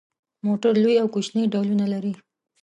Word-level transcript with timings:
موټر 0.45 0.73
لوی 0.83 0.95
او 1.01 1.07
کوچني 1.13 1.43
ډولونه 1.53 1.85
لري. 1.93 2.13